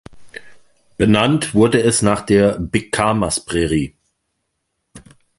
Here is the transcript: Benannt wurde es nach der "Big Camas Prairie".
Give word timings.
Benannt 0.97 1.53
wurde 1.53 1.79
es 1.83 2.01
nach 2.01 2.21
der 2.25 2.57
"Big 2.57 2.91
Camas 2.91 3.39
Prairie". 3.45 3.93